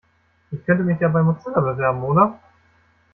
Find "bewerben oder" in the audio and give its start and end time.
1.59-2.39